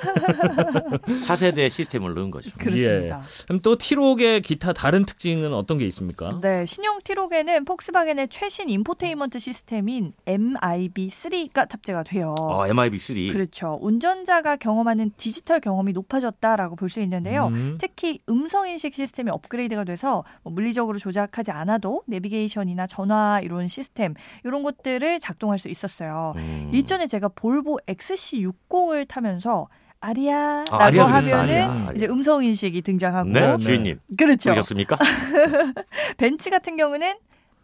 [1.22, 2.50] 차세대 시스템을 넣은 거죠.
[2.58, 3.22] 그렇습니다.
[3.46, 6.38] 그럼 또 티록의 기타 다른 특징은 어떤 게 있습니까?
[6.40, 12.34] 네, 신형 티록에는 폭스바겐의 최신 인포테인먼트 시스템인 MIB3가 탑재가 돼요.
[12.38, 13.32] 어, MIB3.
[13.32, 13.78] 그렇죠.
[13.80, 17.48] 운전자가 경험하는 디지털 경험이 높아졌다라고 볼 수 있는데요.
[17.48, 17.76] 음.
[17.80, 24.14] 특히 음성 인식 시스템이 업그레이드가 돼서 뭐 물리적으로 조작하지 않아도 내비게이션이나 전화 이런 시스템
[24.44, 26.34] 이런 것들을 작동할 수 있었어요.
[26.36, 26.70] 음.
[26.72, 29.66] 일전에 제가 볼보 XC60을 타면서
[30.08, 31.92] 아리아라고 아, 아리아 하면은 아리아, 아리아.
[31.94, 33.56] 이제 음성 인식이 등장하고 네, 네.
[33.58, 34.00] 주인님.
[34.18, 34.50] 그렇죠.
[34.50, 34.98] 보셨습니까?
[36.18, 37.14] 벤츠 같은 경우는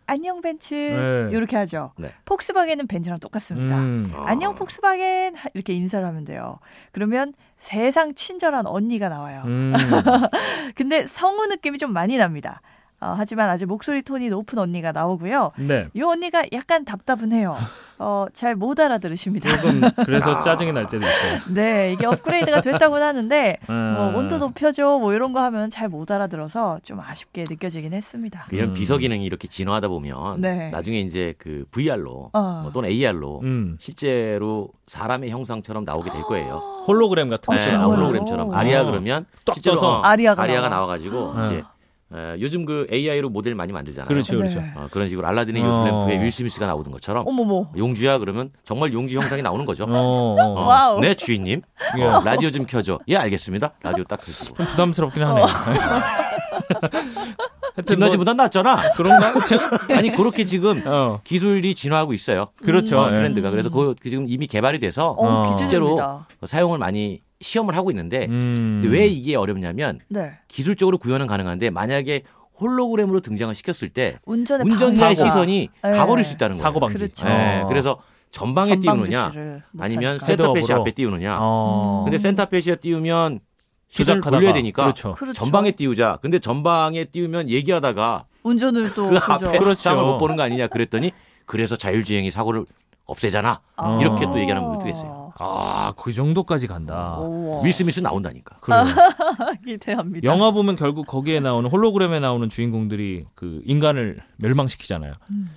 [0.07, 1.37] 안녕 벤츠 네.
[1.37, 1.93] 이렇게 하죠.
[1.99, 2.13] 네.
[2.25, 3.79] 폭스바겐은 벤츠랑 똑같습니다.
[3.79, 4.11] 음.
[4.15, 4.25] 어.
[4.27, 6.59] 안녕 폭스바겐 하- 이렇게 인사를 하면 돼요.
[6.93, 9.43] 그러면 세상 친절한 언니가 나와요.
[9.45, 9.73] 음.
[10.75, 12.61] 근데 성우 느낌이 좀 많이 납니다.
[13.03, 15.53] 어, 하지만 아주 목소리 톤이 높은 언니가 나오고요.
[15.57, 15.89] 네.
[15.95, 17.57] 이 언니가 약간 답답은 해요.
[17.99, 19.49] 어, 잘 못 알아들으십니다.
[19.57, 21.39] 조금 그래서 짜증이 날 때도 있어요.
[21.49, 24.15] 네, 이게 업그레이드가 됐다고는 하는데 뭐 음.
[24.17, 28.47] 온도 높여줘 뭐 이런 거 하면 잘 못 알아들어서 좀 아쉽게 느껴지긴 했습니다.
[28.53, 28.75] 이런 음.
[28.75, 30.71] 비서 기능이 이렇게 진화하다 보면 네.
[30.71, 32.61] 나중에 이제 그 VR로 어.
[32.63, 33.77] 뭐 또는 AR로 음.
[33.81, 36.85] 실제로 사람의 형상처럼 나오게 될 거예요.
[36.87, 37.63] 홀로그램 같은 어, 거.
[37.63, 37.95] 네, 정말요?
[37.95, 38.85] 홀로그램처럼 아리아 어.
[38.85, 40.81] 그러면 딱 실제로 떠서 어, 아리아가, 아리아가 나와.
[40.87, 41.47] 나와가지고 네.
[41.47, 41.65] 이제
[42.13, 44.09] 어, 요즘 그 AI로 모델 많이 만들잖아요.
[44.09, 44.61] 그렇죠, 그렇죠.
[44.61, 44.73] 네.
[44.75, 45.67] 어, 그런 식으로 알라딘의 어.
[45.67, 47.71] 요술램프에 윌 스미스가 나오던 것처럼 어머머.
[47.77, 49.85] 용주야 그러면 정말 용주 형상이 나오는 거죠.
[49.85, 50.37] 어, 어.
[50.43, 51.01] 어, 와우.
[51.01, 51.63] 네 주인님
[51.99, 52.03] 예.
[52.03, 52.99] 어, 라디오 좀 켜줘.
[53.09, 53.73] 예 알겠습니다.
[53.83, 54.57] 라디오 딱 켜주고.
[54.57, 55.47] 좀 부담스럽긴 하네요.
[57.75, 58.93] 하여튼 뭐 김나진보다 낫잖아.
[58.93, 59.33] 그런가?
[59.97, 61.21] 아니 그렇게 지금 어.
[61.25, 62.49] 기술이 진화하고 있어요.
[62.63, 62.99] 그렇죠.
[63.01, 63.15] 어, 예.
[63.15, 65.57] 트렌드가 그래서 그 지금 이미 개발이 돼서 어, 어.
[65.57, 66.27] 기대됩니다.
[66.45, 68.83] 사용을 많이 시험을 하고 있는데 음.
[68.85, 70.33] 왜 이게 어렵냐면 네.
[70.49, 72.23] 기술적으로 구현은 가능한데 만약에
[72.61, 75.91] 홀로그램으로 등장을 시켰을 때 운전의 운전자의 방해가- 시선이 네.
[75.91, 76.63] 가버릴 수 있다는 거예요.
[76.63, 76.99] 사고 방지.
[76.99, 77.25] 그렇죠.
[77.27, 77.67] 네, 어.
[77.67, 77.99] 그래서
[78.31, 79.33] 전방에 띄우느냐
[79.79, 80.19] 아니면.
[80.19, 80.73] 센터페시.
[80.73, 81.39] 앞에 띄우느냐.
[81.41, 82.03] 어.
[82.05, 83.41] 근데 센터페시에 띄우면
[83.91, 84.31] 조작하다가.
[84.37, 85.13] 돌려야 되니까 그렇죠.
[85.13, 85.33] 그렇죠.
[85.33, 86.19] 전방에 띄우자.
[86.23, 89.17] 근데 전방에 띄우면 얘기하다가 운전을 또 그.
[89.19, 89.81] 앞에 그렇죠.
[89.81, 91.11] 상을 못 보는 거 아니냐 그랬더니
[91.47, 92.65] 그래서 자율주행이 사고를
[93.07, 93.61] 없애잖아.
[93.77, 93.99] 아.
[94.01, 95.33] 이렇게 또 얘기하는 분들도 계세요.
[95.43, 97.17] 아, 그 정도까지 간다.
[97.19, 97.63] 오.
[97.65, 98.57] 윌 스미스 나온다니까.
[98.61, 98.85] 그래요.
[99.67, 100.25] 기대합니다.
[100.25, 105.15] 영화 보면 결국 거기에 나오는 홀로그램에 나오는 주인공들이 그 인간을 멸망시키잖아요.
[105.31, 105.51] 음.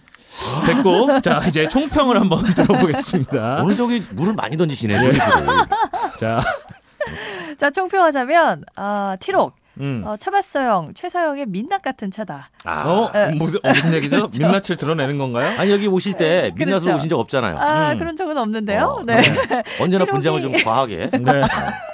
[0.66, 3.62] 됐고, 자 이제 총평을 한번 들어보겠습니다.
[3.62, 4.94] 오늘 저기 물을 많이 던지시네.
[4.96, 5.00] 예.
[5.00, 5.22] 노이즈를.
[6.18, 6.42] 자,
[7.58, 10.04] 자 총평하자면 아, 티록 음.
[10.06, 12.50] 어, 차봤어형 최사형의 민낯 같은 차다.
[12.64, 12.88] 아.
[12.88, 13.32] 어 네.
[13.32, 14.30] 무슨 어, 무슨 얘기죠?
[14.38, 15.60] 민낯을 드러내는 건가요?
[15.60, 16.96] 아니 여기 오실 때 민낯으로 그렇죠.
[16.98, 17.58] 오신 적 없잖아요.
[17.58, 18.00] 아 음.
[18.00, 18.84] 그런 적은 없는데요.
[18.84, 19.20] 어, 네.
[19.82, 21.10] 언제나 티록이- 분장을 좀 과하게.
[21.20, 21.42] 네.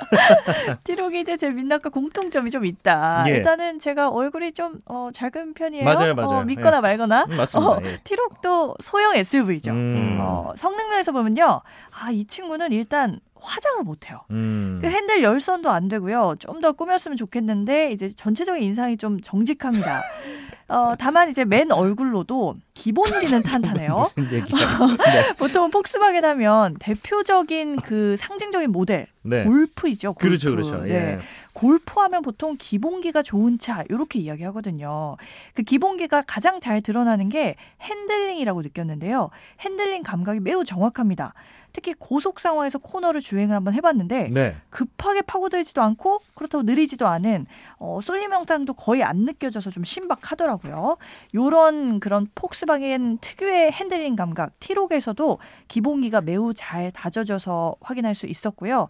[0.83, 3.23] 티록이 이제 제 민낯과 공통점이 좀 있다.
[3.27, 3.31] 예.
[3.31, 5.85] 일단은 제가 얼굴이 좀 어, 작은 편이에요.
[5.85, 6.29] 맞아요, 맞아요.
[6.39, 6.81] 어, 믿거나 예.
[6.81, 7.25] 말거나.
[7.29, 7.71] 음, 맞습니다.
[7.71, 7.99] 어, 예.
[8.03, 9.71] 티록도 소형 SUV죠.
[9.71, 10.17] 음.
[10.19, 11.61] 어, 성능면에서 보면요.
[11.91, 14.21] 아, 이 친구는 일단 화장을 못해요.
[14.31, 14.79] 음.
[14.81, 16.35] 그 핸들 열선도 안 되고요.
[16.39, 20.01] 좀 더 꾸몄으면 좋겠는데 이제 전체적인 인상이 좀 정직합니다.
[20.67, 24.07] 어, 다만 이제 맨 얼굴로도 기본기는 탄탄해요.
[24.15, 24.43] 네.
[25.37, 29.43] 보통 폭스바겐 하면 대표적인 그 상징적인 모델 네.
[29.43, 30.13] 골프이죠.
[30.13, 30.27] 골프.
[30.27, 30.83] 그렇죠, 그렇죠.
[30.85, 30.93] 네.
[30.93, 31.19] 예.
[31.51, 35.17] 골프하면 보통 기본기가 좋은 차 이렇게 이야기하거든요.
[35.53, 39.29] 그 기본기가 가장 잘 드러나는 게 핸들링이라고 느꼈는데요.
[39.59, 41.33] 핸들링 감각이 매우 정확합니다.
[41.73, 44.55] 특히 고속 상황에서 코너를 주행을 한번 해봤는데 네.
[44.69, 47.45] 급하게 파고들지도 않고 그렇다고 느리지도 않은
[47.77, 50.97] 어, 쏠림 현상도 거의 안 느껴져서 좀 신박하더라고요.
[51.35, 58.87] 요런 그런 폭스바겐 특유의 핸들링 감각 티록에서도 기본기가 매우 잘 다져져서 확인할 수 있었고요.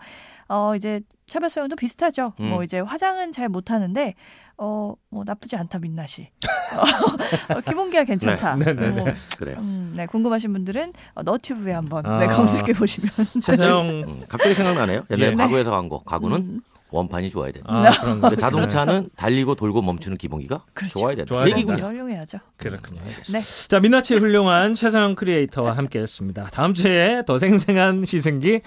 [0.50, 2.34] 어 이제 차별성도 비슷하죠.
[2.42, 2.50] 음.
[2.50, 4.16] 뭐 이제 화장은 잘 못하는데
[4.58, 6.30] 어 뭐 나쁘지 않다 민낯이
[7.56, 8.58] 어, 기본기가 괜찮다.
[8.58, 9.04] 네, 네, 네.
[9.06, 9.58] 음, 그래요.
[9.60, 12.20] 음, 네 궁금하신 분들은 어, 너튜브에 한번 아.
[12.20, 13.10] 네, 검색해 보시면
[13.42, 15.06] 최상영 음, 갑자기 생각나네요.
[15.10, 15.36] 옛날에 예.
[15.36, 16.00] 과거에서 간 거.
[16.00, 17.70] 가구는 음, 원판이 좋아야 된다.
[17.72, 18.36] 아, 그런 거.
[18.36, 21.00] 자동차는 달리고 돌고 멈추는 기본기가 그렇죠.
[21.00, 21.48] 좋아야 된다.
[21.48, 21.84] 얘기군요.
[21.86, 22.40] 훌륭해야죠.
[22.58, 23.02] 그렇군요.
[23.32, 23.42] 네.
[23.68, 26.46] 자, 민낯이 훌륭한 최상영 크리에이터와 함께했습니다.
[26.52, 28.62] 다음 주에 더 생생한 시승기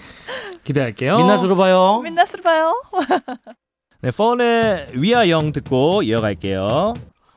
[0.63, 1.17] 기대할게요.
[1.17, 1.99] 민낯으로 봐요.
[2.03, 2.81] 민낯으로 봐요.
[4.01, 6.93] 네, Fun의 We Are Young 듣고 이어갈게요.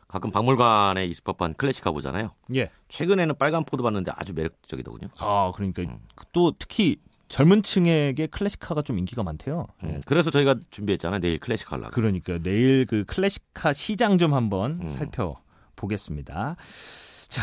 [0.08, 2.30] 가끔 박물관에 있을 법한 클래식카 보잖아요.
[2.54, 2.70] 예.
[2.88, 5.08] 최근에는 빨간 포드 봤는데 아주 매력적이더군요.
[5.18, 5.98] 아, 그러니까 음.
[6.32, 6.96] 또 특히
[7.28, 9.66] 젊은 층에게 클래식카가 좀 인기가 많대요.
[9.84, 11.20] 음, 그래서 저희가 준비했잖아요.
[11.20, 11.90] 내일 클래식 하려고.
[11.90, 14.88] 그러니까 내일 그 클래식카 시장 좀 한번 음.
[14.88, 16.56] 살펴보겠습니다.
[17.28, 17.42] 자,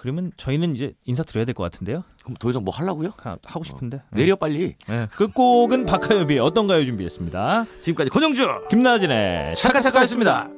[0.00, 2.04] 그러면 저희는 이제 인사드려야 될 것 같은데요.
[2.22, 3.10] 그럼 더 이상 뭐 하려고요?
[3.12, 4.02] 가- 하고 싶은데.
[4.12, 4.76] 내려 빨리.
[4.86, 5.06] 네.
[5.16, 7.64] 끝곡은 박화요비 어떤가요 준비했습니다.
[7.80, 10.48] 지금까지 권영주 김나진의 차카차카였습니다.